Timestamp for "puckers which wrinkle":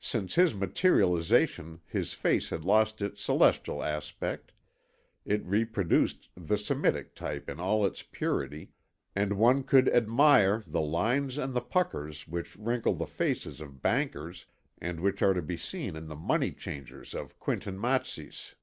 11.60-12.94